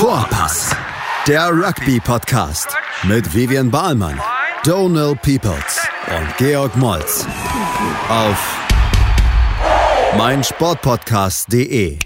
[0.00, 0.74] Vorpass,
[1.28, 4.18] der Rugby-Podcast mit Vivian Bahlmann,
[4.64, 7.26] Donal Peoples und Georg Moltz
[8.08, 8.58] auf
[10.16, 11.98] meinsportpodcast.de.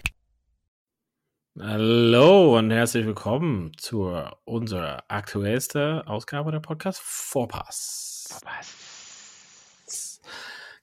[1.61, 4.13] Hallo und herzlich willkommen zu
[4.45, 8.27] unserer aktuellsten Ausgabe der Podcast Vorpass.
[8.29, 10.21] Vorpass.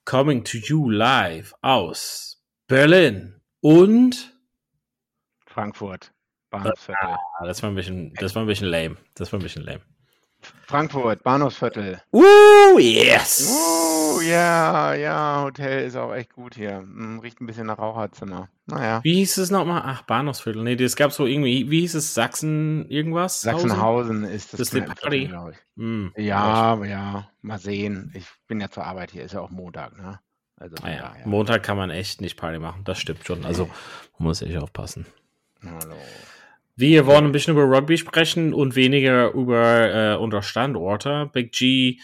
[0.06, 4.34] Coming to you live aus Berlin und
[5.44, 6.11] Frankfurt.
[6.52, 7.08] Bahnhofsviertel.
[7.38, 8.96] Ah, das war ein bisschen, das war ein bisschen lame.
[9.14, 9.80] Das war ein bisschen lame.
[10.66, 12.00] Frankfurt, Bahnhofsviertel.
[12.12, 13.48] Uh, yes!
[13.48, 16.78] Uh, ja, ja, Hotel ist auch echt gut hier.
[16.78, 18.48] Hm, riecht ein bisschen nach Raucherzimmer.
[18.66, 19.00] Naja.
[19.04, 19.82] Wie hieß es nochmal?
[19.84, 20.62] Ach, Bahnhofsviertel.
[20.64, 22.14] Nee, es gab so irgendwie, wie hieß es?
[22.14, 23.40] Sachsen irgendwas?
[23.40, 24.58] Sachsenhausen ist das.
[24.58, 25.26] Das ist Party.
[25.26, 25.58] glaube ich.
[25.76, 28.12] Mm, Ja, ja, mal sehen.
[28.16, 30.18] Ich bin ja zur Arbeit hier, ist ja auch Montag, ne?
[30.56, 31.12] Also Ah, ja.
[31.24, 32.82] Montag kann man echt nicht Party machen.
[32.84, 33.44] Das stimmt schon.
[33.44, 33.66] Also,
[34.18, 35.06] man muss echt aufpassen.
[35.64, 35.94] Hallo.
[36.74, 41.30] Wir wollen ein bisschen über Rugby sprechen und weniger über äh, unsere Standorte.
[41.32, 41.98] Big G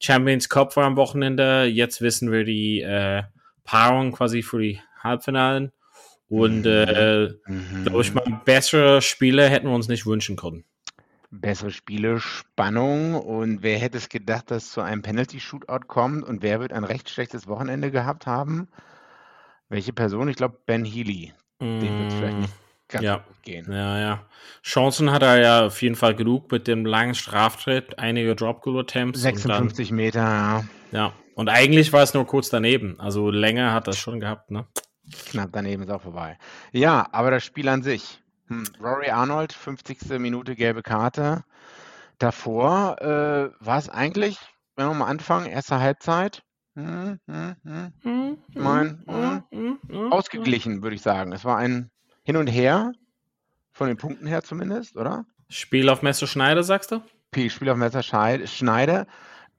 [0.00, 1.64] Champions Cup war am Wochenende.
[1.64, 3.22] Jetzt wissen wir die äh,
[3.64, 5.72] Paarung quasi für die Halbfinalen.
[6.28, 7.84] Und äh, Mhm.
[7.84, 10.64] glaube ich mal, bessere Spiele hätten wir uns nicht wünschen können.
[11.30, 16.60] Bessere Spiele, Spannung und wer hätte es gedacht, dass zu einem Penalty-Shootout kommt und wer
[16.60, 18.68] wird ein recht schlechtes Wochenende gehabt haben?
[19.68, 20.28] Welche Person?
[20.28, 21.32] Ich glaube Ben Healy.
[21.60, 22.52] Dem wird es vielleicht nicht
[22.92, 23.16] ganz ja.
[23.16, 23.66] gut gehen.
[23.72, 24.26] Ja, ja.
[24.62, 29.18] Chancen hat er ja auf jeden Fall genug mit dem langen Straftritt, einige Drop-Goal-Attempts.
[29.18, 30.64] und dann- 56 Meter, ja.
[30.92, 33.00] Ja, und eigentlich war es nur kurz daneben.
[33.00, 34.66] Also länger hat das schon gehabt, ne?
[35.30, 36.38] Knapp daneben ist auch vorbei.
[36.72, 38.22] Ja, aber das Spiel an sich.
[38.48, 40.18] Hm, Rory Arnold, 50.
[40.18, 41.44] Minute gelbe Karte.
[42.18, 44.38] Davor äh, war es eigentlich,
[44.76, 46.42] wenn wir mal anfangen, erste Halbzeit.
[46.74, 47.56] Hm, hm,
[48.02, 49.04] hm, Ich mein,
[50.10, 51.32] ausgeglichen, würde ich sagen.
[51.32, 51.90] Es war ein
[52.24, 52.92] Hin und Her,
[53.72, 55.24] von den Punkten her zumindest, oder?
[55.48, 57.02] Spiel auf Messer Schneider, sagst du?
[57.48, 59.06] Spiel auf Messer Schneider.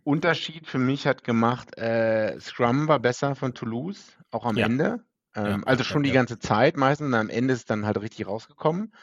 [0.04, 4.66] Unterschied für mich hat gemacht, äh, Scrum war besser von Toulouse, auch am Ja.
[4.66, 5.04] Ende.
[5.36, 6.16] Ähm, Ja, also ja, schon die ja.
[6.16, 8.94] ganze Zeit meistens und am Ende ist dann halt richtig rausgekommen.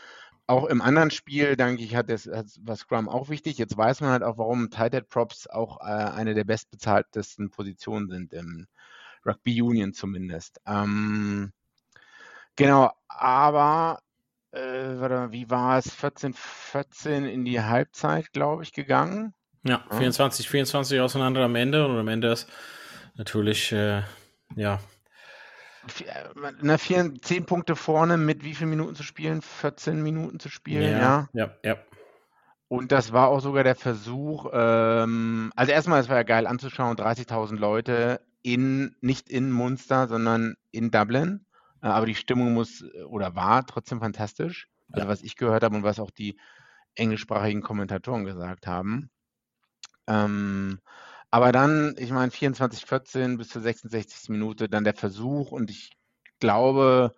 [0.47, 3.57] Auch im anderen Spiel, denke ich, hat das, hat, war Scrum auch wichtig.
[3.59, 8.09] Jetzt weiß man halt auch, warum Tight Head Props auch äh, eine der bestbezahltesten Positionen
[8.09, 8.67] sind im
[9.25, 10.61] Rugby Union zumindest.
[10.67, 11.53] Ähm,
[12.65, 14.01] genau, aber
[14.53, 14.61] äh,
[15.01, 15.93] warte mal, wie war es?
[15.93, 19.35] 14, 14 in die Halbzeit, glaube ich, gegangen.
[19.65, 19.97] Ja, Ja.
[19.97, 22.49] 24, 24 auseinander am Ende und am Ende ist
[23.17, 24.03] natürlich, äh,
[24.57, 24.81] ja,
[26.05, 29.43] äh, Na, vier, zehn Punkte vorne mit wie vielen Minuten zu spielen?
[29.43, 31.29] 14 Minuten zu spielen, ja.
[31.33, 31.77] ja, ja.
[32.69, 36.97] Und das war auch sogar der Versuch, ähm, also erstmal, es war ja geil anzuschauen,
[36.97, 41.47] 30.000 Leute in, nicht in Munster, sondern in Dublin.
[41.83, 44.69] Äh, aber die Stimmung muss äh, oder war trotzdem fantastisch.
[44.93, 45.13] Also Ja.
[45.13, 46.39] was ich gehört habe und was auch die
[46.97, 49.11] englischsprachigen Kommentatoren gesagt haben.
[50.07, 50.81] Ähm,
[51.31, 54.29] aber dann, ich meine, 24, 14 bis zur 66.
[54.31, 55.91] Minute, dann der Versuch und ich
[56.41, 57.15] glaube,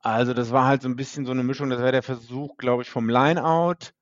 [0.00, 2.82] also das war halt so ein bisschen so eine Mischung, das war der Versuch, glaube
[2.82, 3.92] ich, vom Lineout,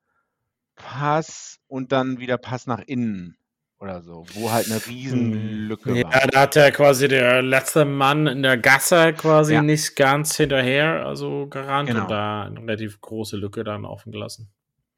[0.75, 3.38] Pass und dann wieder Pass nach innen
[3.79, 6.27] oder so, wo halt eine Riesenlücke Ja, war.
[6.27, 9.61] da hat er quasi der letzte Mann in der Gasse quasi Ja.
[9.61, 12.03] nicht ganz hinterher, also gerannt Genau.
[12.03, 14.51] und da eine relativ große Lücke dann offen gelassen.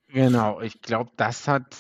[0.07, 1.75] Genau, ich glaube, das hat,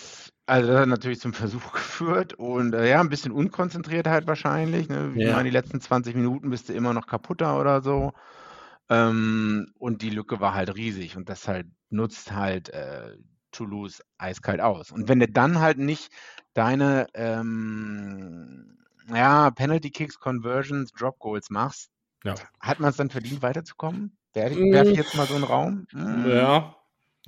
[0.45, 4.87] also das hat natürlich zum Versuch geführt und äh, ja, ein bisschen Unkonzentriertheit wahrscheinlich.
[4.87, 5.11] Ne?
[5.15, 5.33] Ich Ja.
[5.33, 8.13] meine, die letzten 20 Minuten bist du immer noch kaputter oder so.
[8.89, 13.15] Ähm, und die Lücke war halt riesig und das halt nutzt halt äh,
[13.51, 14.91] Toulouse eiskalt aus.
[14.91, 16.09] Und wenn du dann halt nicht
[16.53, 18.77] deine ähm,
[19.13, 21.89] ja, Penalty Kicks, Conversions, Drop Goals machst,
[22.23, 22.35] Ja.
[22.59, 24.17] hat man es dann verdient, weiterzukommen?
[24.33, 24.71] Werfe Mm.
[24.73, 25.87] werf ich jetzt mal so einen Raum?
[25.93, 26.27] Mm.
[26.29, 26.75] Ja.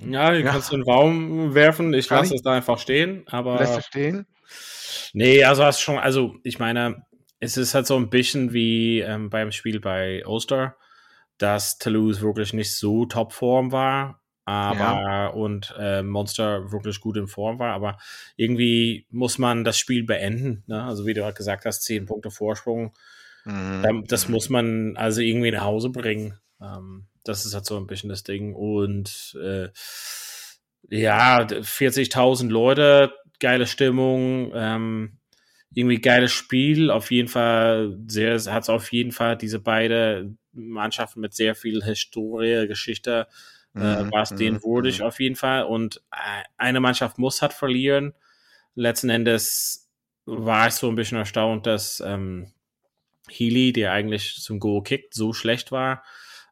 [0.00, 0.50] Ja, du Ja.
[0.50, 1.92] kannst den Raum werfen.
[1.94, 2.38] Ich Kann lasse ich?
[2.38, 3.58] es da einfach stehen, aber.
[3.58, 4.26] Lässt du stehen?
[5.12, 7.04] Nee, also hast schon, also ich meine,
[7.38, 10.76] es ist halt so ein bisschen wie ähm, beim Spiel bei Ulster,
[11.38, 17.58] dass Toulouse wirklich nicht so Topform war, aber und äh, Monster wirklich gut in Form
[17.58, 17.98] war, aber
[18.36, 20.64] irgendwie muss man das Spiel beenden.
[20.66, 20.82] Ne?
[20.82, 22.92] Also wie du halt gesagt hast, zehn Punkte Vorsprung,
[23.46, 23.84] Mhm.
[23.88, 26.38] ähm, das muss man also irgendwie nach Hause bringen.
[26.60, 29.68] Ähm, das ist halt so ein bisschen das Ding und äh,
[30.90, 35.18] ja, 40.000 Leute, geile Stimmung, ähm,
[35.74, 36.90] irgendwie geiles Spiel.
[36.90, 41.82] Auf jeden Fall sehr, hat es auf jeden Fall diese beide Mannschaften mit sehr viel
[41.82, 43.26] Historie, Geschichte,
[43.74, 45.06] äh, Mhm, war es denen mhm, würdig mhm.
[45.06, 45.64] auf jeden Fall.
[45.64, 48.14] Und äh, eine Mannschaft muss halt verlieren.
[48.74, 49.90] Letzten Endes
[50.26, 52.52] war ich so ein bisschen erstaunt, dass ähm,
[53.28, 56.02] Healy, der eigentlich zum Goal kickt, so schlecht war.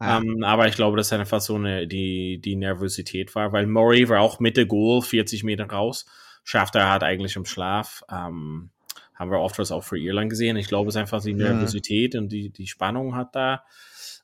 [0.00, 0.18] Ja.
[0.18, 4.08] Ähm, aber ich glaube, dass es einfach so eine, die, die Nervosität war, weil Murray
[4.08, 6.06] war auch Mitte Goal, 40 Meter raus.
[6.44, 8.02] Schafft er halt eigentlich im Schlaf.
[8.10, 8.70] Ähm,
[9.14, 10.56] haben wir oft was auch für Irland gesehen.
[10.56, 12.20] Ich glaube, es ist einfach die Nervosität mhm.
[12.20, 13.64] und die, die Spannung hat da.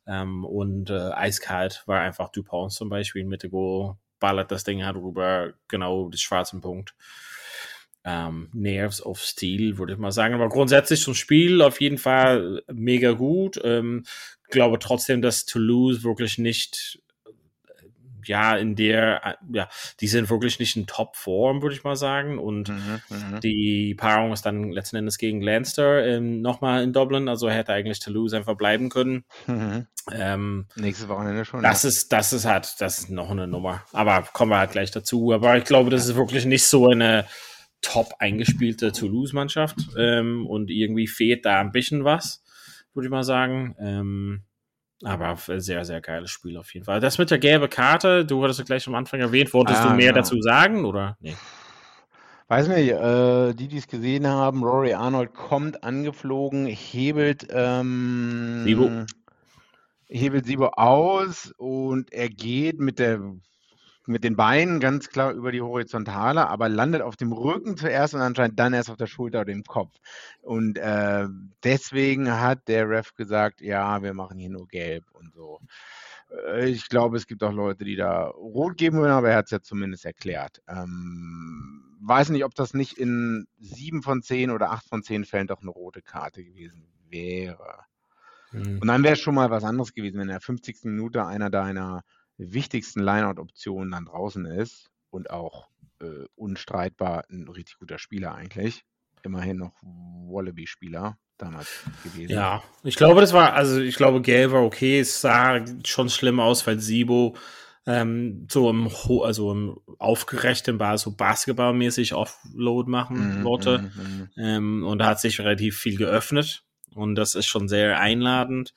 [0.09, 4.85] Ähm, und äh, eiskalt war einfach Dupont zum Beispiel in Mitte Goal, ballert das Ding
[4.85, 6.95] halt rüber, genau den schwarzen Punkt.
[8.05, 10.35] Ähm, Nerves of Steel, würde ich mal sagen.
[10.35, 13.61] Aber grundsätzlich zum Spiel auf jeden Fall mega gut.
[13.63, 14.05] Ähm,
[14.51, 17.03] glaube trotzdem, dass Toulouse wirklich nicht
[18.29, 19.69] ja, in der, äh, ja,
[20.01, 22.39] die sind wirklich nicht in Top-Form, würde ich mal sagen.
[22.39, 27.29] Und mhm, mhm, die Paarung ist dann letzten Endes gegen Lanster ähm, nochmal in Dublin.
[27.29, 29.25] Also hätte eigentlich Toulouse einfach bleiben können.
[29.47, 29.87] Mhm.
[30.13, 31.63] Ähm, Nächstes Wochenende schon.
[31.63, 31.89] Das ja.
[31.89, 33.83] ist, das ist halt, das ist noch eine Nummer.
[33.93, 35.33] Aber kommen wir halt gleich dazu.
[35.33, 37.27] Aber ich glaube, das ist wirklich nicht so eine
[37.83, 39.77] top eingespielte Toulouse-Mannschaft.
[39.97, 42.43] Ähm, und irgendwie fehlt da ein bisschen was,
[42.95, 43.77] würde ich mal sagen.
[43.81, 44.43] Ähm,
[45.05, 47.00] aber sehr, sehr geiles Spiel auf jeden Fall.
[47.00, 49.95] Das mit der gelben Karte, du hattest ja gleich am Anfang erwähnt, wolltest ah, du
[49.95, 50.17] mehr genau.
[50.17, 51.17] dazu sagen oder?
[51.21, 51.37] Nee.
[52.49, 58.91] Weiß nicht, äh, die, die es gesehen haben, Rory Arnold kommt angeflogen, hebelt, ähm, Sibo.
[60.06, 63.21] hebelt Sibo aus und er geht mit der
[64.09, 68.21] mit den Beinen ganz klar über die Horizontale, aber landet auf dem Rücken zuerst und
[68.21, 69.95] anscheinend dann erst auf der Schulter oder dem Kopf.
[70.41, 71.27] Und äh,
[71.63, 75.61] deswegen hat der Ref gesagt, ja, wir machen hier nur gelb und so.
[76.47, 79.47] Äh, ich glaube, es gibt auch Leute, die da rot geben würden, aber er hat
[79.47, 80.63] es ja zumindest erklärt.
[80.69, 85.47] Ähm, weiß nicht, ob das nicht in sieben von zehn oder acht von zehn Fällen
[85.47, 87.85] doch eine rote Karte gewesen wäre.
[88.53, 88.79] Mhm.
[88.81, 90.85] Und dann wäre es schon mal was anderes gewesen, wenn in der 50.
[90.85, 92.05] Minute einer deiner
[92.38, 95.69] wichtigsten Lineout-Optionen dann draußen ist und auch
[96.00, 98.85] äh, unstreitbar ein richtig guter Spieler eigentlich.
[99.23, 102.32] Immerhin noch Wallaby-Spieler damals gewesen.
[102.32, 105.00] Ja, ich glaube, das war, also ich glaube, Gale war okay.
[105.00, 107.37] Es sah schon schlimm aus, weil Sibo
[107.87, 108.90] ähm, so im,
[109.23, 113.79] also im aufgerechten war, so basketballmäßig Offload machen mm, wollte.
[113.79, 114.31] Mm, mm.
[114.37, 116.64] Ähm, und da hat sich relativ viel geöffnet.
[116.94, 118.75] Und das ist schon sehr einladend.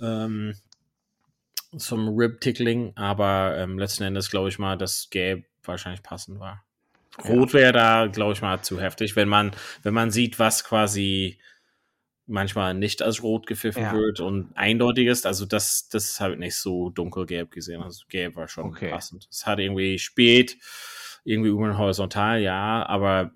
[0.00, 0.54] Ähm,
[1.76, 6.64] zum Rib-Tickling, aber ähm, letzten Endes glaube ich mal, dass Gelb wahrscheinlich passend war.
[7.28, 9.52] Rot wäre da, glaube ich mal, zu heftig, wenn man,
[9.82, 11.38] wenn man sieht, was quasi
[12.26, 13.92] manchmal nicht als rot gepfiffen ja.
[13.92, 15.26] wird und eindeutig ist.
[15.26, 17.82] Also das, das habe ich nicht so dunkelgelb gesehen.
[17.82, 18.90] Also gelb war schon okay.
[18.90, 19.26] passend.
[19.30, 20.56] Es hat irgendwie spät,
[21.24, 23.32] irgendwie über horizontal, ja, aber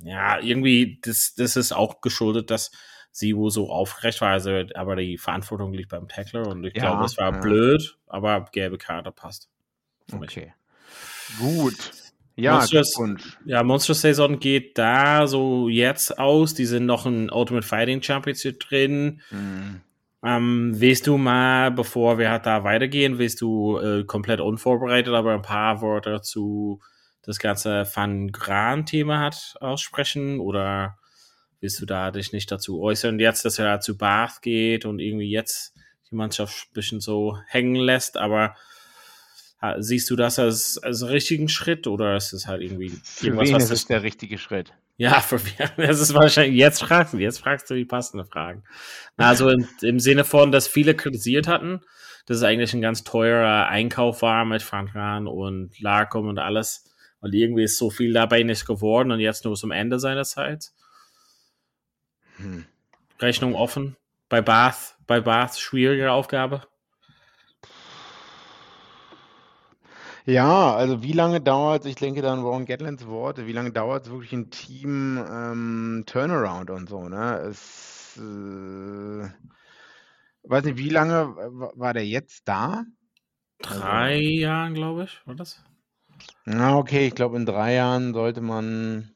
[0.00, 2.70] ja, irgendwie, das, das ist auch geschuldet, dass
[3.10, 4.30] Sibu so aufrecht war.
[4.30, 7.40] Also, aber die Verantwortung liegt beim Tackler und ich ja, glaube, es war ja.
[7.40, 9.48] blöd, aber gelbe Karte passt.
[10.12, 10.52] Okay.
[11.38, 11.92] Gut.
[12.36, 12.96] Ja, Monstrous,
[13.46, 16.54] ja, Monstrous Saison geht da so jetzt aus.
[16.54, 19.20] Die sind noch in Ultimate Fighting Championship drin.
[19.30, 19.80] Mhm.
[20.22, 25.42] Ähm, willst du mal, bevor wir da weitergehen, willst du äh, komplett unvorbereitet, aber ein
[25.42, 26.80] paar Worte zu
[27.22, 30.38] das ganze Van Gran-Thema hat aussprechen?
[30.38, 30.97] Oder
[31.60, 33.18] willst du da dich nicht dazu äußern?
[33.18, 35.74] Jetzt, dass er zu Bath geht und irgendwie jetzt
[36.10, 38.56] die Mannschaft ein bisschen so hängen lässt, aber
[39.78, 43.64] siehst du das als, als richtigen Schritt oder ist es halt irgendwie für wen was
[43.64, 44.72] ist es der richtige Schritt?
[44.96, 45.40] Ja, für
[45.76, 48.64] das ist wahrscheinlich, jetzt fragst du, jetzt fragst du die passende Fragen.
[49.16, 51.80] Also im, im Sinne von, dass viele kritisiert hatten,
[52.26, 56.84] dass es eigentlich ein ganz teurer Einkauf war mit Frankran und Larcom und alles.
[57.20, 60.70] Und irgendwie ist so viel dabei nicht geworden und jetzt nur zum Ende seiner Zeit.
[62.38, 62.64] Hm.
[63.20, 63.96] Rechnung offen.
[64.28, 66.62] Bei Bath, bei Bath schwierige Aufgabe.
[70.24, 74.04] Ja, also wie lange dauert es, ich denke dann Ron Gatlands Worte, wie lange dauert
[74.04, 77.38] es wirklich ein Team ähm, Turnaround und so, ne?
[77.48, 79.30] Es, äh,
[80.42, 81.34] weiß nicht, wie lange
[81.76, 82.84] war der jetzt da?
[83.62, 85.64] Drei also, Jahren, glaube ich, war das?
[86.44, 89.14] Na, okay, ich glaube, in drei Jahren sollte man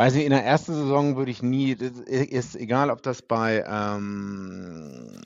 [0.00, 5.20] Weiß nicht, in der ersten Saison würde ich nie, ist egal, ob das bei, ähm,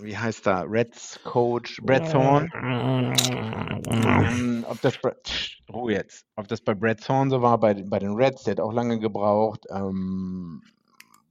[0.00, 2.50] wie heißt da, Reds Coach Brad Thorn,
[3.90, 4.98] ähm, ob das,
[5.70, 8.60] Ruhe jetzt, ob das bei Brad Thorn so war, bei, bei den Reds, der hat
[8.60, 10.62] auch lange gebraucht, ähm,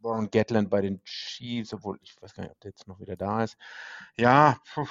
[0.04, 3.16] Warren Gatland bei den Chiefs, obwohl ich weiß gar nicht, ob der jetzt noch wieder
[3.16, 3.58] da ist.
[4.16, 4.86] Ja, puh.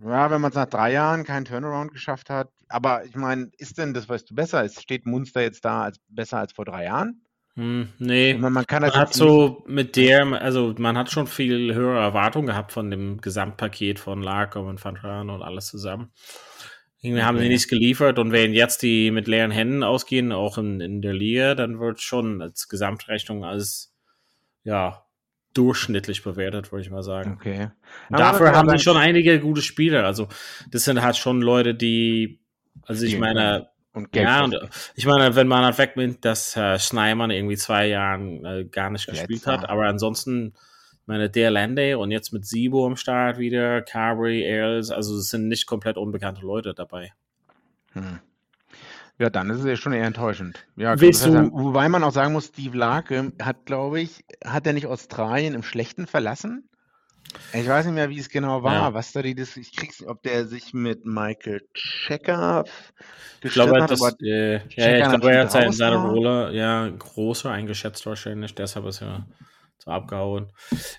[0.00, 2.50] Ja, wenn man es nach drei Jahren keinen Turnaround geschafft hat.
[2.68, 4.64] Aber ich meine, ist denn das, weißt du, besser?
[4.64, 7.22] Ist, steht Munster jetzt da als besser als vor drei Jahren?
[7.54, 11.74] Hm, nee, man, man, kann man hat so mit der, also man hat schon viel
[11.74, 16.12] höhere Erwartungen gehabt von dem Gesamtpaket von Larcom und Van und alles zusammen.
[17.00, 17.26] Irgendwie okay.
[17.26, 21.00] haben sie nichts geliefert und wenn jetzt die mit leeren Händen ausgehen, auch in, in
[21.00, 23.94] der Liga, dann wird schon als Gesamtrechnung als
[24.62, 25.06] ja
[25.54, 27.38] durchschnittlich bewertet, würde ich mal sagen.
[27.40, 27.70] Okay.
[28.10, 30.04] Dafür haben sie schon einige gute Spieler.
[30.04, 30.28] Also,
[30.70, 32.40] das sind halt schon Leute, die,
[32.82, 34.54] also ich meine, und Geld ja, und
[34.94, 39.06] ich meine, wenn man halt wegnimmt, dass äh, Schneimann irgendwie zwei Jahren äh, gar nicht
[39.06, 40.54] gespielt hat, aber ansonsten,
[41.06, 45.48] meine der Lande und jetzt mit Sibo am Start wieder, Carberry, Ailes, also es sind
[45.48, 47.12] nicht komplett unbekannte Leute dabei.
[47.92, 48.20] Hm.
[49.18, 50.66] Ja, dann ist es ja schon eher enttäuschend.
[50.76, 51.50] Ja, Willst du, sagen.
[51.52, 55.62] Wobei man auch sagen muss, Steve Larke hat, glaube ich, hat er nicht Australien im
[55.62, 56.68] Schlechten verlassen?
[57.52, 58.94] Ich weiß nicht mehr, wie es genau war, ja.
[58.94, 62.64] was da die das, ich krieg's, ob der sich mit Michael Checker
[63.42, 67.50] ich glaube, hat, das, äh, ja, ich glaube, er hat seine, seine Rolle ja größer
[67.50, 69.26] eingeschätzt wahrscheinlich, deshalb ist er
[69.78, 70.50] so abgehauen.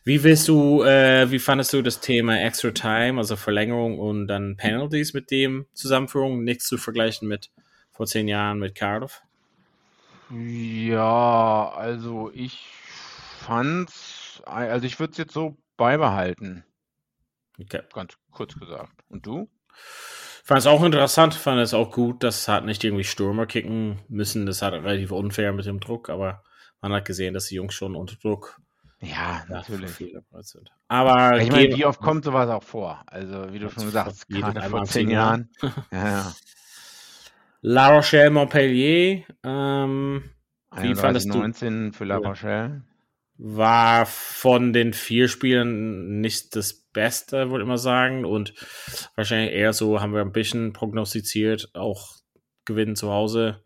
[0.03, 4.55] Wie willst du, äh, wie fandest du das Thema Extra Time, also Verlängerung und dann
[4.55, 6.43] Penalties mit dem Zusammenführung?
[6.43, 7.51] Nichts zu vergleichen mit
[7.91, 9.21] vor zehn Jahren mit Cardiff?
[10.29, 12.65] Ja, also ich
[13.39, 16.63] fand's, also ich würde es jetzt so beibehalten.
[17.59, 17.81] Okay.
[17.93, 18.93] Ganz kurz gesagt.
[19.09, 19.49] Und du?
[20.43, 24.45] Fand es auch interessant, fand es auch gut, dass hat nicht irgendwie Stürmer kicken müssen.
[24.45, 26.43] Das hat relativ unfair mit dem Druck, aber
[26.81, 28.59] man hat gesehen, dass die Jungs schon unter Druck
[29.01, 29.91] ja, natürlich.
[29.91, 30.71] sind.
[30.87, 33.03] Aber ich meine, wie oft kommt sowas auch vor?
[33.07, 35.49] Also, wie du schon gesagt hast, vor zehn Jahren.
[35.91, 36.33] ja, ja.
[37.61, 39.23] La Rochelle Montpellier.
[39.43, 40.23] Ähm,
[40.77, 41.39] wie fandest du?
[41.39, 42.83] 19 für La Rochelle
[43.37, 48.25] war von den vier Spielen nicht das Beste, würde ich mal sagen.
[48.25, 48.53] Und
[49.15, 52.15] wahrscheinlich eher so haben wir ein bisschen prognostiziert, auch
[52.65, 53.63] Gewinnen zu Hause.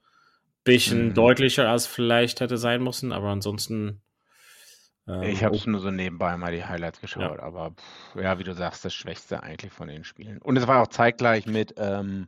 [0.63, 1.13] Bisschen mhm.
[1.13, 4.01] deutlicher als vielleicht hätte sein müssen, aber ansonsten.
[5.07, 7.43] Ähm, ich habe es nur so nebenbei mal die Highlights geschaut, ja.
[7.43, 10.39] aber pff, ja, wie du sagst, das Schwächste eigentlich von den Spielen.
[10.39, 12.27] Und es war auch zeitgleich mit ähm,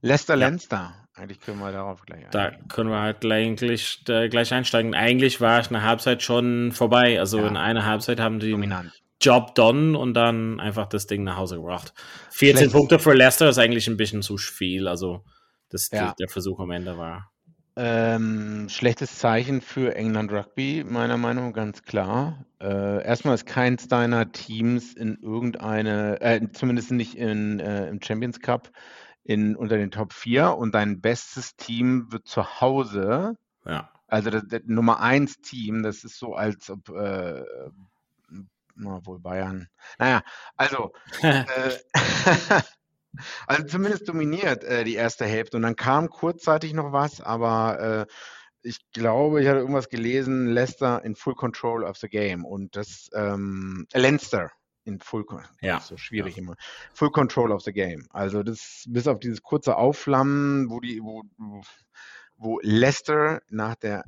[0.00, 0.48] Leicester ja.
[0.48, 0.94] Lenster.
[1.20, 2.30] Eigentlich können wir darauf gleich eingehen.
[2.32, 4.94] Da können wir halt gleich, äh, gleich einsteigen.
[4.94, 7.20] Eigentlich war ich eine Halbzeit schon vorbei.
[7.20, 7.48] Also ja.
[7.48, 8.90] in einer Halbzeit haben die Dominant.
[9.20, 11.92] Job done und dann einfach das Ding nach Hause gebracht.
[12.30, 12.72] 14 Schlecht.
[12.72, 14.88] Punkte für Leicester ist eigentlich ein bisschen zu viel.
[14.88, 15.22] Also
[15.68, 16.14] das, ja.
[16.18, 17.30] der Versuch am Ende war.
[17.76, 22.44] Ähm, schlechtes Zeichen für England Rugby, meiner Meinung nach ganz klar.
[22.60, 28.40] Äh, erstmal ist keins deiner Teams in irgendeine, äh, zumindest nicht in, äh, im Champions
[28.40, 28.70] Cup,
[29.30, 33.88] in, unter den Top 4 und dein bestes Team wird zu Hause, ja.
[34.08, 37.44] also das, das Nummer 1 Team, das ist so, als ob, äh,
[38.74, 39.68] na, wohl Bayern,
[39.98, 40.22] naja,
[40.56, 41.44] also, äh,
[43.46, 45.58] also zumindest dominiert äh, die erste Hälfte.
[45.58, 48.12] Und dann kam kurzzeitig noch was, aber äh,
[48.62, 52.44] ich glaube, ich hatte irgendwas gelesen, Leicester in full control of the game.
[52.44, 54.50] Und das ähm, Leinster,
[54.84, 55.24] in Full
[55.60, 55.80] ja.
[55.80, 56.42] so schwierig ja.
[56.42, 56.56] immer.
[56.94, 58.06] Full Control of the Game.
[58.10, 61.22] Also das bis auf dieses kurze Aufflammen, wo die, wo,
[62.36, 64.04] wo Leicester nach der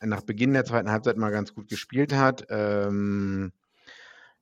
[0.00, 2.46] nach Beginn der zweiten Halbzeit mal ganz gut gespielt hat.
[2.50, 3.52] Ähm,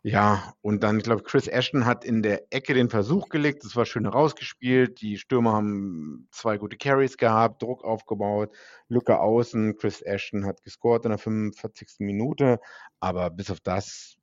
[0.05, 3.65] ja, und dann, ich glaube, Chris Ashton hat in der Ecke den Versuch gelegt.
[3.65, 5.01] Das war schön rausgespielt.
[5.01, 8.51] Die Stürmer haben zwei gute Carries gehabt, Druck aufgebaut,
[8.89, 9.77] Lücke außen.
[9.77, 12.01] Chris Ashton hat gescored in der 45.
[12.01, 12.59] Minute.
[12.99, 14.17] Aber bis auf das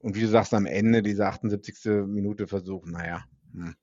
[0.00, 2.06] und wie du sagst, am Ende, diese 78.
[2.06, 3.24] Minute Versuch, naja.
[3.52, 3.74] Hm.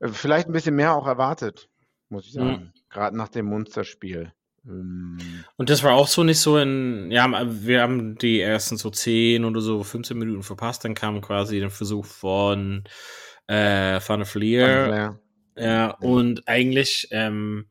[0.00, 1.68] Äh, vielleicht ein bisschen mehr auch erwartet,
[2.08, 2.50] muss ich sagen.
[2.50, 2.72] Mhm.
[2.90, 4.32] Gerade nach dem Munsterspiel.
[4.66, 5.18] Ähm.
[5.56, 9.44] Und das war auch so nicht so in, ja, wir haben die ersten so 10
[9.44, 12.84] oder so 15 Minuten verpasst, dann kam quasi der Versuch von
[13.46, 15.18] äh, Van der Fleer.
[15.56, 17.66] Ja, und eigentlich ähm,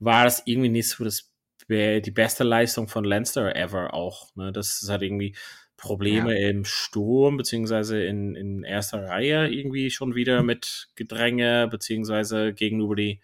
[0.00, 1.30] war das irgendwie nicht so das,
[1.68, 4.34] die beste Leistung von Leinster ever auch.
[4.34, 4.50] Ne?
[4.50, 5.36] Das hat irgendwie,
[5.80, 6.50] Probleme ja.
[6.50, 13.20] im Sturm, beziehungsweise in, in erster Reihe irgendwie schon wieder mit Gedränge, beziehungsweise gegenüber die,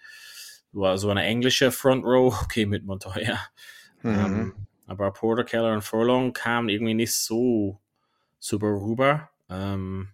[0.72, 3.38] so eine englische Front Row, okay, mit Montoya.
[4.02, 4.14] Mhm.
[4.14, 4.54] Ähm,
[4.86, 7.80] aber Porter, Keller und Furlong kamen irgendwie nicht so
[8.38, 9.30] super rüber.
[9.50, 10.08] Ähm,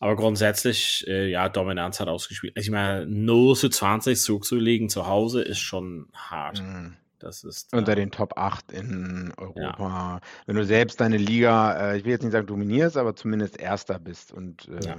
[0.00, 2.58] aber grundsätzlich, äh, ja, Dominanz hat ausgespielt.
[2.58, 6.60] Ich meine, 0 zu 20 zurückzulegen zu Hause ist schon hart.
[6.60, 6.96] Mhm.
[7.24, 9.76] Das ist unter äh, den Top 8 in Europa.
[9.78, 10.20] Ja.
[10.44, 13.98] Wenn du selbst deine Liga, äh, ich will jetzt nicht sagen dominierst, aber zumindest Erster
[13.98, 14.30] bist.
[14.30, 14.96] Und äh, ja.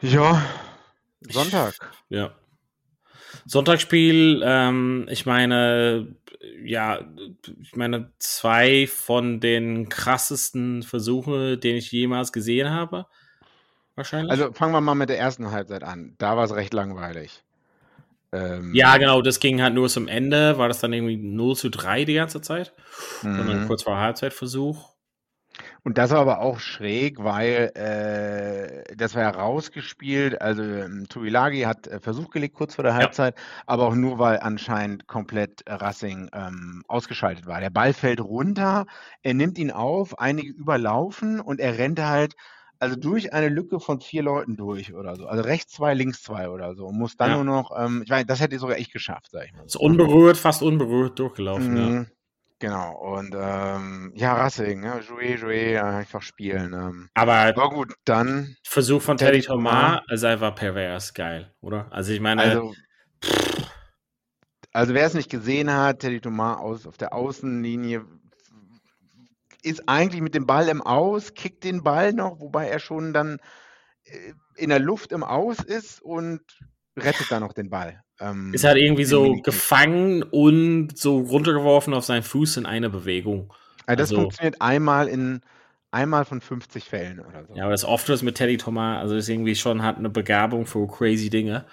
[0.00, 0.42] ja.
[1.30, 1.74] Sonntag.
[2.08, 2.34] Ich, ja.
[3.44, 6.16] Sonntagsspiel, ähm, ich meine,
[6.60, 6.98] ja,
[7.60, 13.06] ich meine, zwei von den krassesten Versuchen, den ich jemals gesehen habe.
[13.94, 14.32] Wahrscheinlich.
[14.32, 16.16] Also fangen wir mal mit der ersten Halbzeit an.
[16.18, 17.44] Da war es recht langweilig.
[18.36, 21.70] Ähm, ja, genau, das ging halt nur zum Ende, war das dann irgendwie 0 zu
[21.70, 22.72] 3 die ganze Zeit.
[23.22, 23.40] Mhm.
[23.40, 24.96] Und dann kurz vor Halbzeitversuch.
[25.84, 30.40] Und das war aber auch schräg, weil äh, das war ja rausgespielt.
[30.40, 32.98] Also ähm, Tuilagi hat äh, Versuch gelegt kurz vor der Ja.
[32.98, 37.60] Halbzeit, aber auch nur, weil anscheinend komplett äh, Racing ähm, ausgeschaltet war.
[37.60, 38.86] Der Ball fällt runter,
[39.22, 42.34] er nimmt ihn auf, einige überlaufen und er rennt halt
[42.78, 45.26] also durch eine Lücke von vier Leuten durch oder so.
[45.26, 46.86] Also rechts zwei, links zwei oder so.
[46.86, 47.36] Und muss dann Ja.
[47.36, 49.64] nur noch, ähm, ich meine, das hätte ich sogar echt geschafft, sag ich mal.
[49.64, 49.80] Ist so.
[49.80, 51.76] unberührt, fast unberührt durchgelaufen.
[51.76, 51.82] Ja.
[51.82, 52.06] Mhm.
[52.58, 55.00] Genau, und ähm, ja, Racing, ne?
[55.06, 56.72] Jouer, Jouer, einfach spielen.
[56.72, 57.10] Ähm.
[57.12, 61.86] Aber Aber gut, dann, Versuch von Teddy Thomas ist einfach pervers geil, oder?
[61.92, 62.72] Also ich meine, also,
[64.72, 68.06] also wer es nicht gesehen hat, Teddy Thomas aus, auf der Außenlinie
[69.66, 73.38] ist eigentlich mit dem Ball im Aus, kickt den Ball noch, wobei er schon dann
[74.04, 76.40] äh, in der Luft im Aus ist und
[76.96, 78.02] rettet dann noch den Ball.
[78.20, 83.52] Ähm, ist halt irgendwie so gefangen und so runtergeworfen auf seinen Fuß in einer Bewegung.
[83.86, 85.40] Also das also- funktioniert einmal in
[85.90, 87.54] einmal von 50 Fällen oder so.
[87.54, 90.66] Ja, aber das oft ist mit Teddy Thomas, also ist irgendwie schon hat eine Begabung
[90.66, 91.64] für crazy Dinge.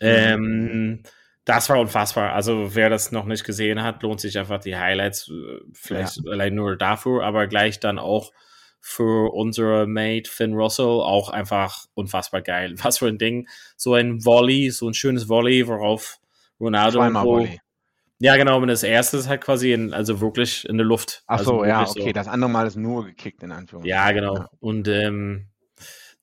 [0.00, 0.06] Mhm.
[0.06, 1.02] Ähm,
[1.48, 2.34] das war unfassbar.
[2.34, 6.54] Also wer das noch nicht gesehen hat, lohnt sich einfach die Highlights, äh, vielleicht allein
[6.54, 8.32] nur dafür, aber gleich dann auch
[8.80, 12.74] für unsere Mate Finn Russell auch einfach unfassbar geil.
[12.82, 13.48] Was für ein Ding.
[13.76, 16.18] So ein Volley, so ein schönes Volley, worauf
[16.60, 17.60] Ronaldo Zweimal Volley.
[18.18, 21.22] Ja, genau, und das erste ist halt quasi in, also wirklich in der Luft.
[21.28, 22.12] Ach also so, ja, wirklich okay.
[22.12, 23.88] Das andere Mal ist nur gekickt, in Anführungszeichen.
[23.88, 24.44] ja, genau.
[24.60, 25.46] Und ähm,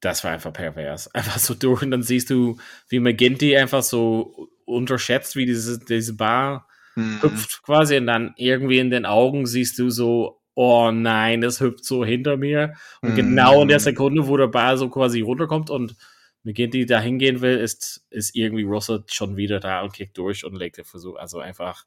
[0.01, 1.07] das war einfach pervers.
[1.15, 2.57] Einfach so durch und dann siehst du,
[2.89, 6.67] wie McGinty einfach so unterschätzt, wie diese, diese Bar
[6.97, 7.21] Mhm.
[7.21, 11.83] hüpft quasi und dann irgendwie in den Augen siehst du so, oh nein, das hüpft
[11.83, 12.73] so hinter mir.
[13.01, 13.15] Und Mhm.
[13.15, 15.95] genau in der Sekunde, wo der Ball so quasi runterkommt und
[16.43, 20.55] McGinty da hingehen will, ist, ist irgendwie Russell schon wieder da und kickt durch und
[20.55, 21.17] legt den Versuch.
[21.17, 21.85] Also einfach,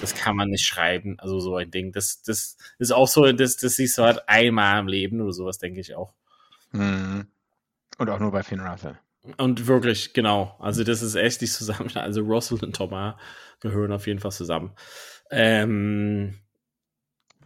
[0.00, 1.20] das kann man nicht schreiben.
[1.20, 1.92] Also so ein Ding.
[1.92, 5.58] Das, das ist auch so, das, das siehst du halt einmal im Leben oder sowas,
[5.58, 6.14] denke ich auch.
[6.72, 7.26] Mhm.
[7.98, 8.98] Und auch nur bei Finn Russell.
[9.36, 10.56] Und wirklich, genau.
[10.60, 11.90] Also, das ist echt nicht zusammen.
[11.96, 13.14] Also, Russell und Thomas
[13.60, 14.72] gehören auf jeden Fall zusammen.
[15.30, 16.38] Ähm,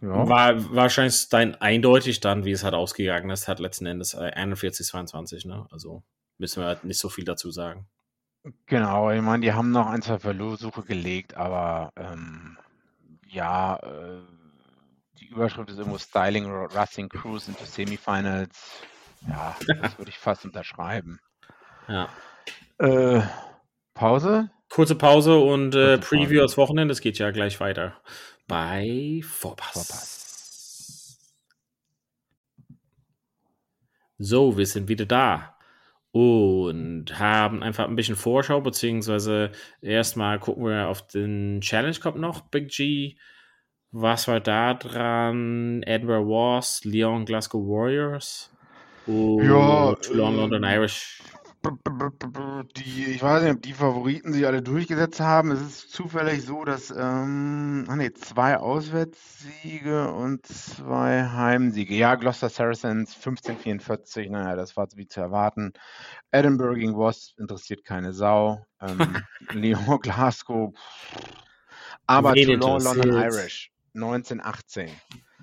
[0.01, 0.27] Ja.
[0.27, 4.85] War wahrscheinlich dann eindeutig dann, wie es halt ausgegangen ist, hat letzten Endes äh, 41,
[4.85, 5.65] 22, ne?
[5.71, 6.03] Also
[6.37, 7.87] müssen wir halt nicht so viel dazu sagen.
[8.65, 12.57] Genau, ich meine, die haben noch ein, zwei Versuche gelegt, aber ähm,
[13.29, 14.19] ja, äh,
[15.19, 18.81] die Überschrift ist irgendwo Styling Racing Cruise into Semifinals.
[19.25, 21.21] Ja, das würde ich fast unterschreiben.
[21.87, 22.09] Ja.
[22.79, 23.21] Äh,
[23.93, 24.49] Pause?
[24.69, 26.07] Kurze Pause und äh, Kurze Pause.
[26.09, 26.91] Preview aufs Wochenende.
[26.91, 27.95] Es geht ja gleich weiter
[28.47, 31.19] bei Vorpass.
[34.17, 35.57] So, wir sind wieder da
[36.11, 42.41] und haben einfach ein bisschen Vorschau, beziehungsweise erstmal gucken wir auf den Challenge Cup noch.
[42.41, 43.17] Big G,
[43.91, 45.81] was war da dran?
[45.83, 48.51] Edinburgh Wars, Lyon Glasgow Warriors
[49.07, 51.21] und Ja, Toulon äh, London Irish.
[52.77, 55.51] Die, ich weiß nicht, ob die Favoriten sich alle durchgesetzt haben.
[55.51, 61.95] Es ist zufällig so, dass ähm, ah nee, zwei Auswärtssiege und zwei Heimsiege.
[61.95, 65.71] Ja, Gloucester Saracens 1544, naja, das war wie zu erwarten.
[66.31, 68.65] Edinburgh gegen Wasps interessiert keine Sau.
[68.81, 69.23] Ähm,
[69.53, 70.73] Lyon, Glasgow.
[72.07, 73.13] Aber Toulon, London?
[73.13, 74.89] Irish 1918.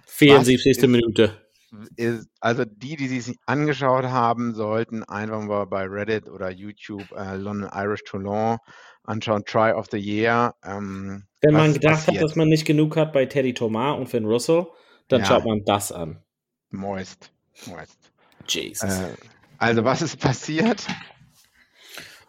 [0.06, 0.66] 74.
[0.66, 1.49] ist- Minute.
[1.96, 7.36] Ist, also die, die sich angeschaut haben, sollten einfach mal bei Reddit oder YouTube äh,
[7.36, 8.58] London Irish Toulon
[9.04, 10.54] anschauen, Try of the Year.
[10.64, 12.16] Ähm, Wenn man gedacht passiert?
[12.18, 14.66] hat, dass man nicht genug hat bei Teddy Thomas und Finn Russell,
[15.08, 15.26] dann Ja.
[15.26, 16.22] schaut man das an.
[16.70, 17.32] Moist.
[17.66, 17.98] Moist.
[18.48, 18.88] Jesus.
[18.88, 19.14] Äh,
[19.58, 20.86] also was ist passiert?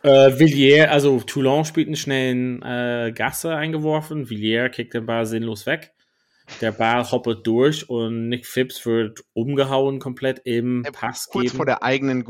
[0.04, 4.30] Äh, Villiers, also Toulon spielt einen schnellen äh, Gasse eingeworfen.
[4.30, 5.93] Villiers kickt den Ball sinnlos weg.
[6.59, 11.55] Der Ball hoppelt durch und Nick Phipps wird umgehauen komplett im Äh, Pass Kurz geben.
[11.57, 12.23] vor der eigenen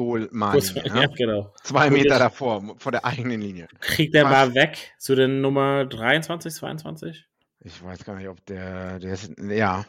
[0.72, 1.54] vor- ja, genau.
[1.64, 2.04] Zwei Wirklich.
[2.04, 3.68] Meter davor, vor der eigenen Linie.
[3.82, 4.24] Kriegt der?
[4.24, 7.26] Ball weg zu den Nummer 23, 22?
[7.64, 9.86] Ich weiß gar nicht, ob der, der ist, ja,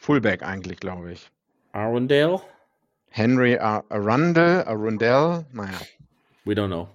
[0.00, 1.30] Fullback eigentlich, glaube ich.
[1.72, 2.38] Arundel?
[3.10, 5.78] Henry Ar- Arundel, Arundel, naja,
[6.44, 6.88] We don't know.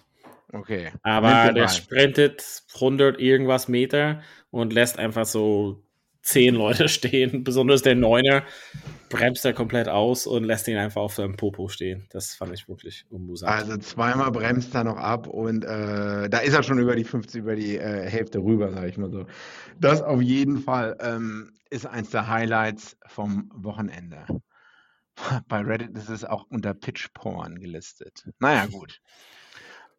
[0.54, 0.92] okay.
[1.04, 5.84] Aber der sprintet 100 irgendwas Meter und lässt einfach so
[6.22, 7.44] zehn Leute stehen.
[7.44, 8.44] Besonders der Neuner
[9.10, 12.08] bremst er komplett aus und lässt ihn einfach auf seinem Popo stehen.
[12.10, 13.52] Das fand ich wirklich unmusant.
[13.52, 17.42] Also zweimal bremst er noch ab und äh, da ist er schon über die 50,
[17.42, 19.26] über die äh, Hälfte rüber, sage ich mal so.
[19.80, 24.26] Das auf jeden Fall ähm, ist eins der Highlights vom Wochenende.
[25.48, 28.26] Bei Reddit ist es auch unter Pitch Porn gelistet.
[28.40, 29.02] Naja, gut.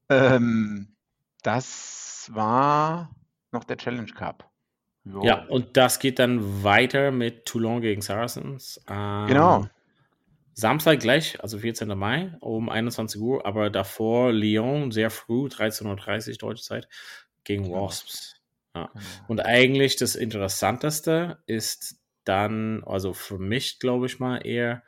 [0.09, 0.97] Ähm,
[1.43, 3.15] das war
[3.51, 4.52] noch der Challenge Cup.
[5.05, 5.25] Jo.
[5.25, 8.81] Ja, und das geht dann weiter mit Toulon gegen Saracens.
[8.89, 9.67] Ähm, genau.
[10.55, 11.89] Samstag gleich, also 14.
[11.99, 16.89] Mai um 21 Uhr, aber davor Lyon sehr früh, 13.30 Uhr deutsche Zeit,
[17.45, 17.87] gegen genau.
[17.87, 18.37] Wasps.
[18.75, 18.87] Ja.
[18.87, 19.05] Genau.
[19.29, 24.83] Und eigentlich das Interessanteste ist dann, also für mich glaube ich mal eher,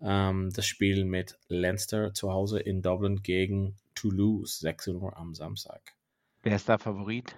[0.00, 5.94] ähm, das Spiel mit Leinster zu Hause in Dublin gegen Toulouse, 6 Uhr am Samstag.
[6.42, 7.34] Wer ist da Favorit?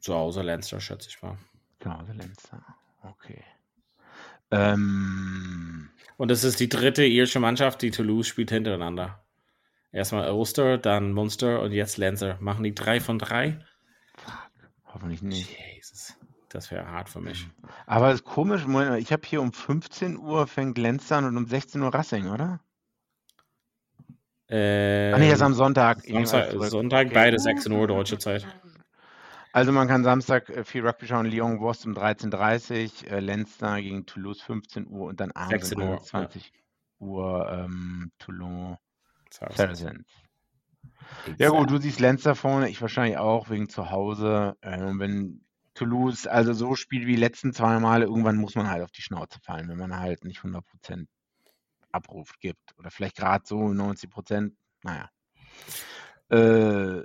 [0.00, 1.38] Zu Hause Leinster, schätze ich mal.
[1.80, 2.62] Zu Hause Leinster,
[3.02, 3.42] okay.
[4.50, 9.22] Ähm, Und das ist die dritte irische Mannschaft, die Toulouse spielt hintereinander.
[9.92, 12.36] Erstmal Ulster, dann Munster und jetzt Leinster.
[12.40, 13.58] Machen die drei von drei?
[14.16, 14.50] Fuck,
[14.86, 15.48] hoffentlich nicht.
[15.74, 16.16] Jesus.
[16.50, 17.46] Das wäre hart für mich.
[17.86, 18.62] Aber es ist komisch,
[18.98, 22.60] ich habe hier um 15 Uhr fängt an und um 16 Uhr Racing, oder?
[24.48, 26.02] Äh, Ach nee, das ist am Sonntag.
[26.04, 28.46] Sonntag, Sonntag beide 16 Uhr deutsche Zeit.
[29.52, 33.80] Also man kann Samstag äh, viel Rugby schauen, Lyon Wurst um 13.30 Uhr, äh, Leinster
[33.80, 37.06] gegen Toulouse 15 Uhr und dann abends um 21 ja.
[37.06, 38.76] Uhr ähm, Toulon
[39.30, 40.04] Saracens.
[41.38, 44.56] Ja gut, du siehst Leinster vorne, ich wahrscheinlich auch wegen zu Hause.
[44.62, 48.82] Ähm, wenn Toulouse also so spielt wie die letzten zwei Male, irgendwann muss man halt
[48.82, 51.06] auf die Schnauze fallen, wenn man halt nicht 100%
[51.92, 52.76] Abruf gibt.
[52.78, 55.08] Oder vielleicht gerade so 90%, naja.
[56.30, 57.04] Äh,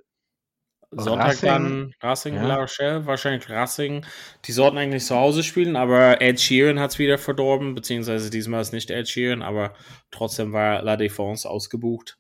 [0.97, 2.45] Sonntag Racing, dann Racing, ja.
[2.45, 4.06] La Rochelle, wahrscheinlich Racing.
[4.45, 8.62] Die sollten eigentlich zu Hause spielen, aber Ed Sheeran hat es wieder verdorben, beziehungsweise diesmal
[8.62, 9.73] ist nicht Ed Sheeran, aber
[10.12, 12.17] trotzdem war La Défense ausgebucht.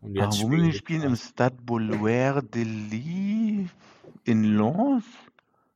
[0.00, 3.68] Und jetzt wo spielen die spielen im Stade Boulevard de Lille
[4.24, 5.04] in Lens?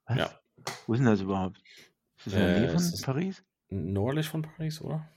[0.06, 0.16] Was?
[0.16, 0.30] Ja.
[0.86, 1.58] Wo ist denn das überhaupt?
[2.18, 3.44] Ist das in der Nähe äh, von Paris?
[3.68, 5.08] Nördlich von Paris, oder?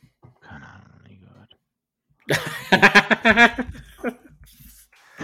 [0.41, 1.58] Keine Ahnung, nie gehört.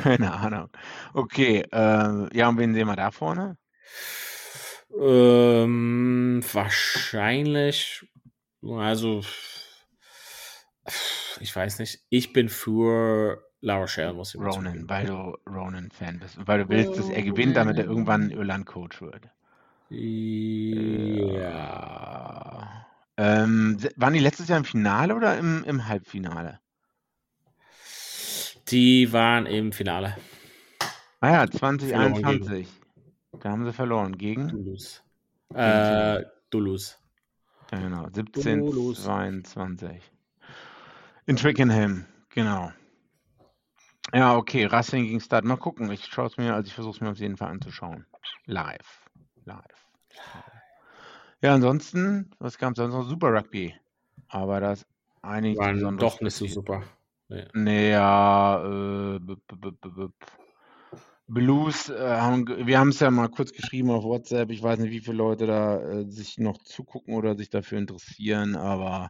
[0.04, 0.70] Keine Ahnung.
[1.14, 3.58] Okay, äh, ja, und wen sehen wir da vorne?
[5.00, 8.06] Ähm, wahrscheinlich,
[8.62, 9.22] also,
[11.40, 12.02] ich weiß nicht.
[12.10, 16.38] Ich bin für La Rochelle, muss ich Ronan, weil du Ronan-Fan bist.
[16.46, 19.30] Weil du willst, dass er gewinnt, damit er irgendwann Irland-Coach wird.
[19.90, 21.64] Ja.
[23.16, 26.60] Ähm, waren die letztes Jahr im Finale oder im, im Halbfinale?
[28.74, 30.18] Die waren im Finale.
[31.20, 32.68] Ah ja, 2021.
[33.40, 34.18] Da haben sie verloren.
[34.18, 34.50] Gegen?
[34.50, 35.04] Toulouse.
[35.54, 36.98] Äh, Toulouse.
[37.72, 38.08] Ja, genau.
[38.12, 39.04] 17, Toulouse.
[39.04, 40.02] 22.
[41.28, 42.72] In Twickenham, genau.
[44.12, 44.66] Ja, okay.
[44.66, 45.46] Racing gegen Start.
[45.46, 45.92] Mal gucken.
[45.92, 48.08] Ich schaue es mir, also ich versuche es mir auf jeden Fall anzuschauen.
[48.46, 49.08] Live.
[49.46, 49.88] Live.
[51.42, 53.08] Ja, ansonsten, was gab es sonst noch?
[53.08, 53.76] Super Rugby.
[54.30, 54.88] Aber das
[55.22, 56.82] einige Waren doch nicht so super.
[57.34, 57.48] Nee.
[57.54, 59.20] Naja, äh,
[61.28, 64.52] Blues, äh, haben, wir haben es ja mal kurz geschrieben auf WhatsApp.
[64.52, 68.56] Ich weiß nicht, wie viele Leute da äh, sich noch zugucken oder sich dafür interessieren,
[68.56, 69.10] aber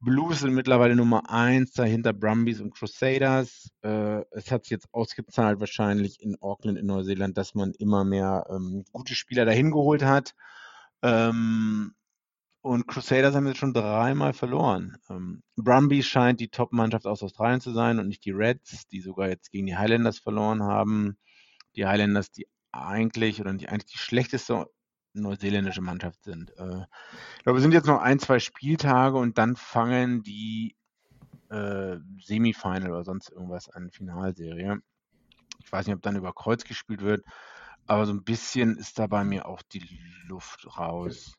[0.00, 3.70] Blues sind mittlerweile Nummer eins dahinter Brumbies und Crusaders.
[3.82, 8.44] Äh, es hat sich jetzt ausgezahlt, wahrscheinlich in Auckland in Neuseeland, dass man immer mehr
[8.50, 10.34] ähm, gute Spieler dahin geholt hat.
[11.02, 11.94] Ähm,
[12.66, 14.98] und Crusaders haben jetzt schon dreimal verloren.
[15.08, 19.28] Ähm, Brumbies scheint die Top-Mannschaft aus Australien zu sein und nicht die Reds, die sogar
[19.28, 21.16] jetzt gegen die Highlanders verloren haben.
[21.76, 24.66] Die Highlanders, die eigentlich oder nicht eigentlich die schlechteste
[25.12, 26.50] neuseeländische Mannschaft sind.
[26.58, 26.86] Äh,
[27.36, 30.76] ich glaube, es sind jetzt noch ein, zwei Spieltage und dann fangen die
[31.50, 34.80] äh, Semifinal oder sonst irgendwas an, Finalserie.
[35.62, 37.24] Ich weiß nicht, ob dann über Kreuz gespielt wird.
[37.86, 41.36] Aber so ein bisschen ist da bei mir auch die Luft raus.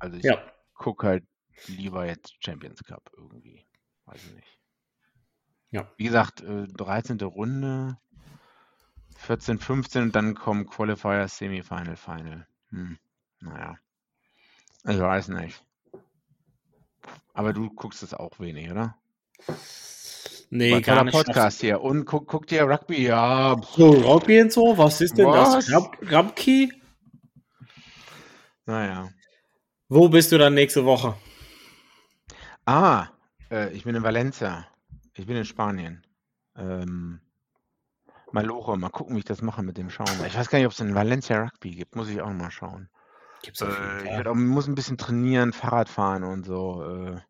[0.00, 0.42] Also ich ja.
[0.76, 1.24] Gucke halt
[1.66, 3.66] lieber jetzt Champions Cup irgendwie.
[4.04, 4.58] Weiß ich nicht.
[5.70, 5.90] Ja.
[5.96, 7.18] Wie gesagt, 13.
[7.18, 7.98] Äh, Runde,
[9.16, 12.46] 14, 15 und dann kommen Qualifier, Semifinal, Final.
[12.70, 12.98] Hm.
[13.40, 13.76] Naja.
[14.84, 15.64] Ich weiß nicht.
[17.32, 18.96] Aber du guckst es auch wenig, oder?
[20.50, 21.12] Nee, Was gar nicht.
[21.12, 21.80] Podcast hier.
[21.80, 23.56] Und guck, guck dir Rugby, ja.
[23.74, 25.66] So, Rugby und so, was ist denn was?
[25.66, 26.12] das?
[26.12, 26.72] Rugby?
[28.64, 29.10] Naja.
[29.88, 31.14] Wo bist du dann nächste Woche?
[32.64, 33.08] Ah,
[33.50, 34.66] äh, ich bin in Valencia.
[35.14, 36.04] Ich bin in Spanien.
[36.56, 37.20] Ähm,
[38.32, 40.08] Maloche, mal gucken, wie ich das mache mit dem Schauen.
[40.26, 41.94] Ich weiß gar nicht, ob es in Valencia Rugby gibt.
[41.94, 42.88] Muss ich auch mal schauen.
[43.42, 43.66] Gibt's äh,
[44.20, 46.82] ich auch, muss ein bisschen trainieren, Fahrrad fahren und so.
[46.82, 47.20] Äh,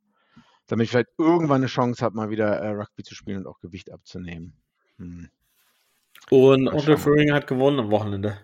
[0.67, 3.61] damit ich vielleicht irgendwann eine Chance habe, mal wieder äh, Rugby zu spielen und auch
[3.61, 4.55] Gewicht abzunehmen.
[4.97, 5.29] Hm.
[6.31, 8.39] Und Unterföhring hat gewonnen am Wochenende.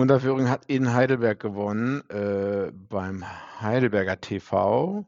[0.00, 3.24] Unterföhring hat in Heidelberg gewonnen, äh, beim
[3.60, 5.06] Heidelberger TV.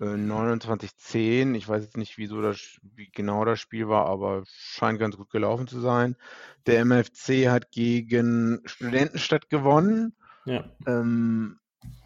[0.00, 1.54] Äh, 29-10.
[1.54, 5.30] Ich weiß jetzt nicht, wieso das, wie genau das Spiel war, aber scheint ganz gut
[5.30, 6.16] gelaufen zu sein.
[6.66, 10.14] Der MFC hat gegen Studentenstadt gewonnen.
[10.44, 10.64] Ja.
[10.86, 11.58] Ähm,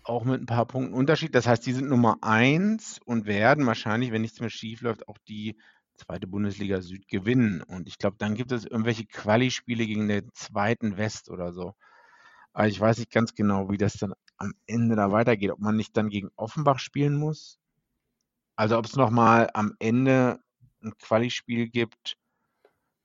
[0.05, 1.35] auch mit ein paar Punkten Unterschied.
[1.35, 5.19] Das heißt, die sind Nummer eins und werden wahrscheinlich, wenn nichts mehr schief läuft, auch
[5.29, 5.59] die
[5.97, 7.63] zweite Bundesliga Süd gewinnen.
[7.63, 11.75] Und ich glaube, dann gibt es irgendwelche Quali-Spiele gegen den zweiten West oder so.
[12.53, 15.51] Aber ich weiß nicht ganz genau, wie das dann am Ende da weitergeht.
[15.53, 17.59] Ob man nicht dann gegen Offenbach spielen muss.
[18.57, 20.41] Also ob es nochmal am Ende
[20.83, 22.17] ein Quali-Spiel gibt.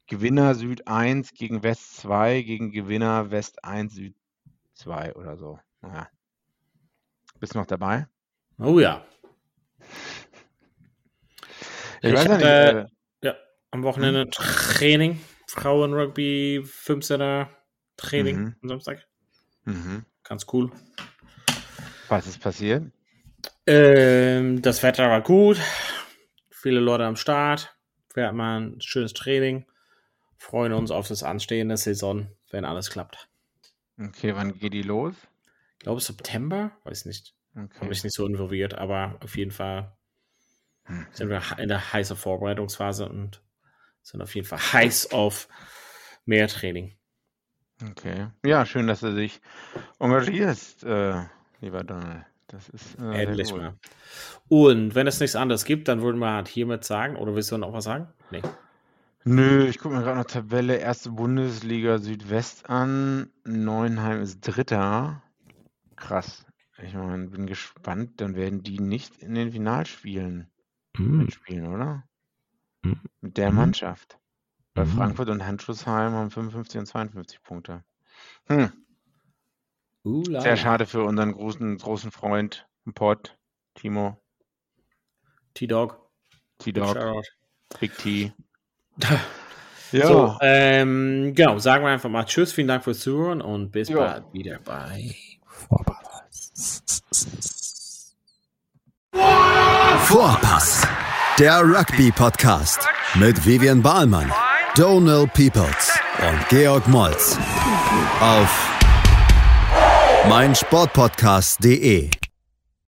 [0.07, 4.15] Gewinner Süd 1 gegen West 2 gegen Gewinner West 1 Süd
[4.73, 5.59] 2 oder so.
[5.81, 6.09] Naja.
[7.39, 8.07] Bist du noch dabei?
[8.59, 9.05] Oh ja.
[12.01, 12.45] Ich, Ich weiß ja nicht.
[12.45, 12.87] hatte-
[13.21, 13.35] Äh, Ja,
[13.71, 15.19] am Wochenende Training.
[15.47, 17.49] Frauen-Rugby, 15er
[17.97, 18.55] Training Mhm.
[18.63, 19.07] am Samstag.
[19.65, 20.05] Mhm.
[20.23, 20.71] Ganz cool.
[22.07, 22.91] Was ist passiert?
[23.67, 25.59] Ähm, das Wetter war gut.
[26.49, 27.75] Viele Leute am Start.
[28.13, 29.65] Wir hatten mal ein schönes Training.
[30.37, 33.27] Freuen uns auf das anstehende Saison, wenn alles klappt.
[33.99, 35.15] Okay, wann geht die los?
[35.73, 37.33] Ich glaube September, weiß nicht.
[37.55, 37.87] Habe Okay.
[37.87, 39.95] mich nicht so involviert, aber auf jeden Fall
[40.83, 41.07] Hm.
[41.11, 43.41] sind wir in der heißen Vorbereitungsphase und
[44.03, 45.47] sind auf jeden Fall heiß auf
[46.25, 46.95] mehr Training.
[47.83, 48.27] Okay.
[48.45, 49.41] Ja, schön, dass du dich
[49.99, 51.23] engagierst, äh,
[51.61, 52.25] lieber Donald.
[52.47, 53.73] Das ist äh, Endlich mal.
[54.47, 57.57] Und wenn es nichts anderes gibt, dann würden wir halt hiermit sagen, oder willst du
[57.57, 58.07] noch was sagen?
[58.31, 58.41] Nee.
[59.23, 63.31] Nö, ich gucke mir gerade noch Tabelle erste Bundesliga Südwest an.
[63.43, 65.23] Neuenheim ist Dritter.
[65.95, 66.45] Krass.
[66.83, 68.21] Ich meine, bin gespannt.
[68.21, 70.47] Dann werden die nicht in den Finalspielen
[70.97, 72.03] mitspielen, oder?
[72.83, 72.99] Mhm.
[73.21, 73.57] Mit der Mhm.
[73.57, 74.19] Mannschaft.
[74.75, 74.91] Weil Mhm.
[74.91, 77.83] Frankfurt und Handschussheim haben 55 und 52 Punkte.
[78.47, 78.71] Hm.
[80.03, 83.37] Uh, la, Sehr schade für unseren großen, großen Freund im Pott,
[83.73, 84.21] Timo,
[85.55, 85.99] T-Dog.
[86.59, 87.23] T-Dog.
[87.79, 88.33] Big T.
[89.91, 90.07] Ja.
[90.07, 93.97] So, ähm, genau, sagen wir einfach mal Tschüss, vielen Dank fürs Zuhören und bis Ja.
[93.97, 95.15] bald wieder bei
[99.99, 100.85] Vorpass,
[101.39, 104.31] der Rugby-Podcast mit Vivian Bahlmann,
[104.75, 107.37] Donal Peoples und Georg Moltz
[108.19, 108.69] auf
[110.27, 112.09] meinsportpodcast.de.